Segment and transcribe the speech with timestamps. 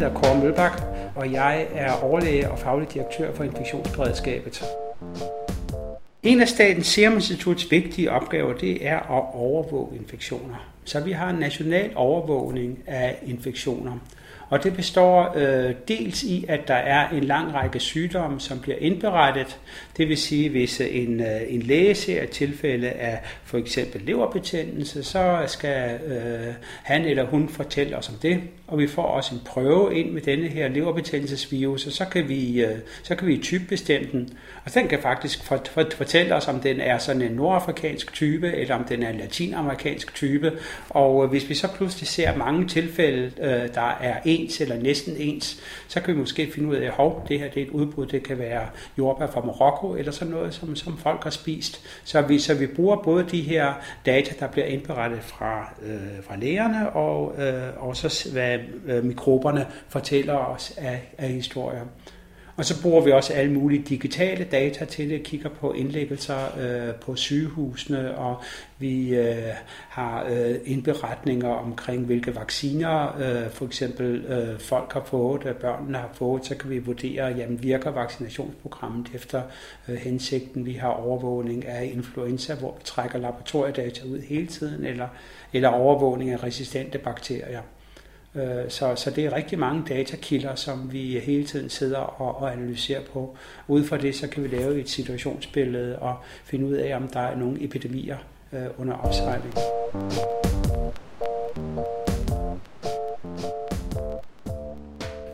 [0.00, 0.82] hedder Kåre Mølbak,
[1.16, 4.64] og jeg er overlæge og faglig direktør for infektionsberedskabet.
[6.22, 10.70] En af Statens Serum Instituts vigtige opgaver, det er at overvåge infektioner.
[10.84, 13.92] Så vi har en national overvågning af infektioner.
[14.50, 18.78] Og det består øh, dels i, at der er en lang række sygdomme, som bliver
[18.80, 19.58] indberettet.
[19.96, 24.02] Det vil sige, hvis øh, en, øh, en læge ser et tilfælde af for eksempel
[24.02, 28.40] leverbetændelse, så skal øh, han eller hun fortælle os om det.
[28.66, 32.64] Og vi får også en prøve ind med denne her leverbetændelsesvirus, og så kan vi,
[32.64, 34.38] øh, så kan vi typebestemme den.
[34.64, 38.52] Og den kan faktisk for, for, fortælle os, om den er sådan en nordafrikansk type,
[38.52, 40.52] eller om den er en latinamerikansk type.
[40.88, 44.78] Og øh, hvis vi så pludselig ser mange tilfælde, øh, der er en ens eller
[44.78, 47.70] næsten ens, så kan vi måske finde ud af, at det her det er et
[47.70, 48.68] udbrud, det kan være
[48.98, 51.80] jordbær fra Marokko, eller sådan noget, som, som folk har spist.
[52.04, 53.74] Så vi, så vi bruger både de her
[54.06, 59.66] data, der bliver indberettet fra, øh, fra lægerne, og, øh, og så hvad øh, mikroberne
[59.88, 61.84] fortæller os af, af historier.
[62.60, 66.94] Og så bruger vi også alle mulige digitale data til det, kigger på indlæggelser øh,
[66.94, 68.42] på sygehusene, og
[68.78, 69.36] vi øh,
[69.88, 75.98] har øh, indberetninger omkring, hvilke vacciner øh, for eksempel øh, folk har fået, øh, børnene
[75.98, 79.42] har fået, så kan vi vurdere, jamen virker vaccinationsprogrammet efter
[79.88, 80.66] øh, hensigten.
[80.66, 85.08] Vi har overvågning af influenza, hvor vi trækker laboratoriedata ud hele tiden, eller,
[85.52, 87.62] eller overvågning af resistente bakterier.
[88.34, 92.52] Øh, så, så det er rigtig mange datakilder, som vi hele tiden sidder og, og
[92.52, 93.36] analyserer på.
[93.68, 97.20] Ud fra det, så kan vi lave et situationsbillede og finde ud af, om der
[97.20, 98.16] er nogle epidemier
[98.52, 99.54] øh, under opsejling.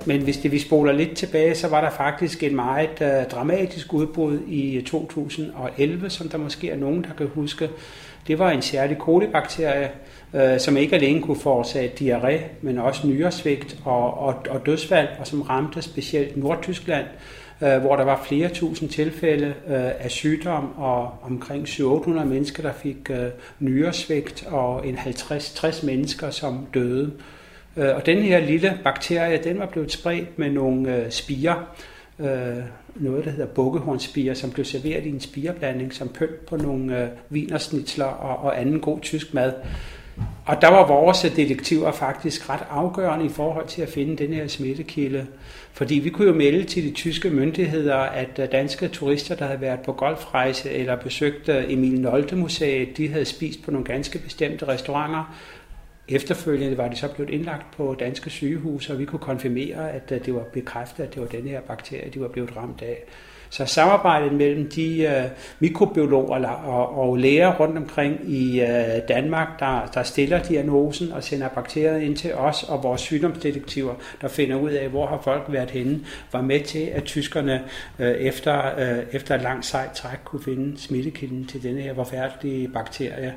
[0.07, 3.93] Men hvis det, vi spoler lidt tilbage, så var der faktisk et meget uh, dramatisk
[3.93, 7.71] udbrud i 2011, som der måske er nogen, der kan huske.
[8.27, 9.91] Det var en særlig kolibakterie,
[10.33, 15.27] uh, som ikke alene kunne forårsage diarré, men også nyresvigt og, og, og dødsfald, og
[15.27, 17.07] som ramte specielt Nordtyskland,
[17.61, 22.73] uh, hvor der var flere tusind tilfælde uh, af sygdom, og omkring 700 mennesker, der
[22.73, 23.17] fik uh,
[23.59, 27.13] nyresvigt, og en 50-60 mennesker, som døde.
[27.77, 31.55] Øh, og den her lille bakterie, den var blevet spredt med nogle øh, spiger,
[32.21, 32.57] øh,
[32.95, 37.09] noget der hedder bukkehornspiger, som blev serveret i en spireblanding som pynt på nogle øh,
[37.31, 39.53] vinersnitsler og, og anden god tysk mad.
[40.47, 44.47] Og der var vores detektiver faktisk ret afgørende i forhold til at finde den her
[44.47, 45.27] smittekilde.
[45.73, 49.81] Fordi vi kunne jo melde til de tyske myndigheder, at danske turister, der havde været
[49.81, 55.35] på golfrejse eller besøgt Emil Nolte Museet, de havde spist på nogle ganske bestemte restauranter,
[56.09, 60.25] Efterfølgende var det så blevet indlagt på danske sygehuse, og vi kunne konfirmere, at øh,
[60.25, 63.05] det var bekræftet, at det var den her bakterie, de var blevet ramt af.
[63.51, 65.25] Så samarbejdet mellem de øh,
[65.61, 68.69] mikrobiologer og, og læger rundt omkring i øh,
[69.09, 74.29] Danmark, der, der stiller diagnosen og sender bakterier ind til os, og vores sygdomsdetektiver, der
[74.29, 76.01] finder ud af, hvor har folk været henne,
[76.33, 77.65] var med til, at tyskerne
[77.99, 78.71] efter,
[79.13, 83.35] efter et langt sejt træk kunne finde smittekilden til denne her forfærdelige bakterie,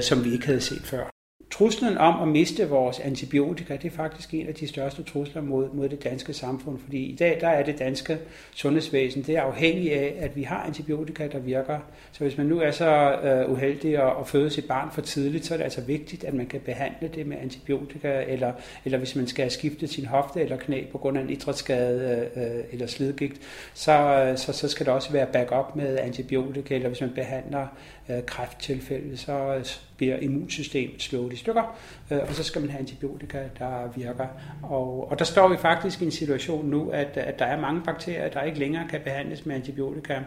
[0.00, 1.13] som vi ikke havde set før.
[1.58, 5.68] Truslen om at miste vores antibiotika, det er faktisk en af de største trusler mod,
[5.72, 8.18] mod det danske samfund, fordi i dag der er det danske
[8.54, 11.78] sundhedsvæsen det er afhængigt af, at vi har antibiotika, der virker.
[12.12, 15.46] Så hvis man nu er så øh, uheldig at, at føde sit barn for tidligt,
[15.46, 18.52] så er det altså vigtigt, at man kan behandle det med antibiotika, eller,
[18.84, 22.64] eller hvis man skal skifte sin hofte eller knæ på grund af en idrætsskade øh,
[22.72, 23.40] eller slidgigt,
[23.74, 27.66] så, øh, så, så skal der også være backup med antibiotika, eller hvis man behandler
[28.08, 29.64] Øh, kræfttilfælde, så øh,
[29.96, 31.78] bliver immunsystemet slået i stykker,
[32.10, 34.26] øh, og så skal man have antibiotika, der virker.
[34.62, 37.82] Og, og der står vi faktisk i en situation nu, at, at der er mange
[37.82, 40.18] bakterier, der ikke længere kan behandles med antibiotika.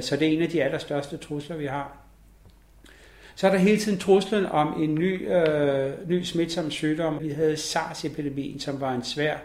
[0.00, 2.04] Så det er en af de allerstørste trusler, vi har.
[3.36, 7.18] Så er der hele tiden truslen om en ny, øh, ny smitsom sygdom.
[7.22, 9.36] Vi havde SARS-epidemien, som var en svær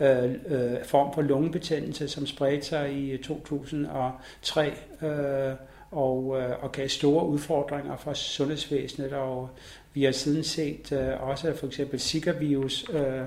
[0.00, 4.72] øh, øh, form for lungebetændelse, som spredte sig i 2003.
[5.02, 5.54] Øh,
[5.90, 9.12] og, øh, og gav store udfordringer for sundhedsvæsenet.
[9.12, 9.50] Og
[9.94, 13.22] vi har siden set øh, også for eksempel Zika-virus, øh,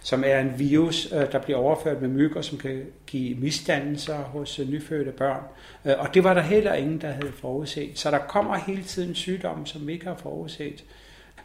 [0.00, 4.16] som er en virus, øh, der bliver overført med myg, og som kan give misdannelser
[4.16, 5.42] hos øh, nyfødte børn.
[5.84, 7.98] Øh, og det var der heller ingen, der havde forudset.
[7.98, 10.84] Så der kommer hele tiden sygdomme, som vi ikke har forudset.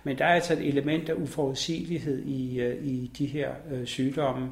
[0.03, 4.49] Men der er altså et element af uforudsigelighed i, øh, i de her øh, sygdomme,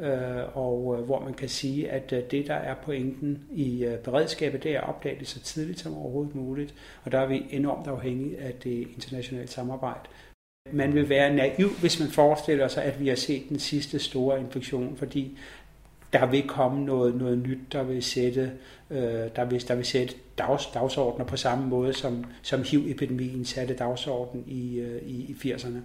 [0.00, 3.98] øh, og øh, hvor man kan sige, at øh, det, der er pointen i øh,
[3.98, 7.46] beredskabet, det er at opdage det så tidligt som overhovedet muligt, og der er vi
[7.50, 10.08] enormt afhængige af det internationale samarbejde.
[10.72, 14.40] Man vil være naiv, hvis man forestiller sig, at vi har set den sidste store
[14.40, 15.38] infektion, fordi
[16.12, 18.52] der vil komme noget, noget nyt, der vil sætte,
[18.90, 18.98] øh,
[19.36, 24.44] der vil, der vil sætte dags, dagsordner på samme måde, som, som HIV-epidemien satte dagsordenen
[24.48, 25.78] i, øh, i, i 80'erne.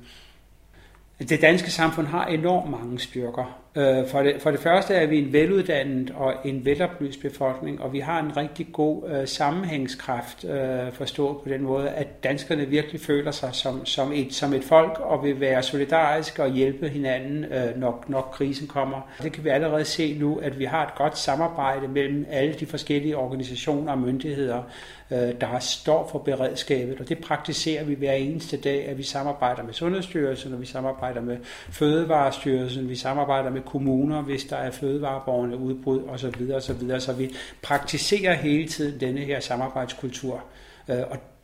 [1.19, 5.19] Det danske samfund har enormt mange styrker, Øh, for det, for det første er vi
[5.19, 10.91] en veluddannet og en veloplyst befolkning, og vi har en rigtig god øh, sammenhængskraft øh,
[10.93, 14.99] forstået på den måde, at danskerne virkelig føler sig som, som, et, som et folk
[14.99, 19.01] og vil være solidariske og hjælpe hinanden, øh, når, når krisen kommer.
[19.23, 22.65] Det kan vi allerede se nu, at vi har et godt samarbejde mellem alle de
[22.65, 24.63] forskellige organisationer og myndigheder,
[25.11, 29.63] øh, der står for beredskabet, og det praktiserer vi hver eneste dag, at vi samarbejder
[29.63, 31.37] med Sundhedsstyrelsen, og vi samarbejder med
[31.69, 36.51] Fødevarestyrelsen, vi samarbejder med kommuner, hvis der er fødevareborgerne udbrud osv.
[36.55, 36.99] osv.
[36.99, 40.43] Så vi praktiserer hele tiden denne her samarbejdskultur.
[40.89, 40.97] Øh,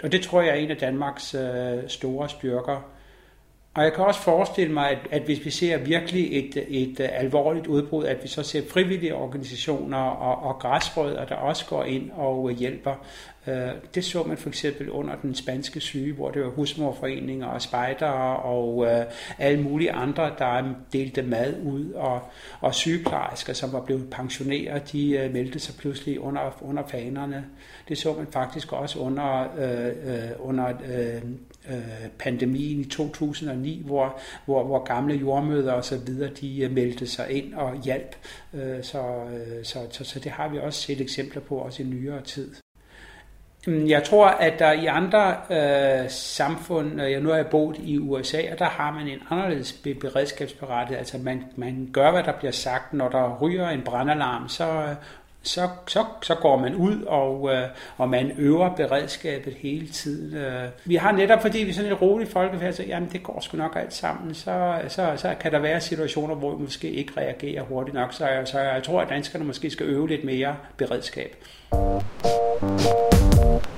[0.03, 2.81] og det tror jeg er en af Danmarks øh, store styrker.
[3.77, 7.09] Og jeg kan også forestille mig, at, at hvis vi ser virkelig et, et øh,
[7.11, 12.11] alvorligt udbrud, at vi så ser frivillige organisationer og, og græsrødder, der også går ind
[12.11, 13.05] og hjælper.
[13.47, 17.61] Øh, det så man for eksempel under den spanske syge, hvor det var husmorforeninger og
[17.61, 18.87] spejdere og uh,
[19.37, 22.21] alle mulige andre, der delte mad ud, og,
[22.61, 27.45] og sygeplejersker, som var blevet pensioneret, de øh, meldte sig pludselig under, under fanerne.
[27.87, 31.21] Det så man faktisk også under, øh, øh under øh,
[32.19, 37.53] pandemien i 2009, hvor, hvor, hvor gamle jordmøder og så videre, de meldte sig ind
[37.53, 38.15] og hjalp.
[38.81, 39.27] Så,
[39.63, 42.55] så, så, så det har vi også set eksempler på også i nyere tid.
[43.67, 47.97] Hmm, jeg tror, at der i andre øh, samfund, jeg nu har jeg boet i
[47.97, 50.97] USA, og der har man en anderledes beredskabsberettighed.
[50.97, 52.93] Altså man, man gør, hvad der bliver sagt.
[52.93, 54.95] Når der ryger en brandalarm, så, øh,
[55.41, 57.63] så, så, så går man ud, og, øh,
[57.97, 60.37] og man øver beredskabet hele tiden.
[60.37, 63.39] Øh, vi har netop, fordi vi er sådan et roligt folkefærd, så jamen, det går
[63.41, 67.13] sgu nok alt sammen, så, så, så kan der være situationer, hvor vi måske ikke
[67.17, 68.13] reagerer hurtigt nok.
[68.13, 71.35] Så, så jeg tror, at danskerne måske skal øve lidt mere beredskab.
[72.59, 72.81] Thank
[73.37, 73.76] you.